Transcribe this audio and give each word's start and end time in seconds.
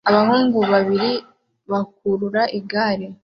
Abahungu 0.09 0.57
babiri 0.71 1.11
bakurura 1.71 2.41
igare 2.59 3.07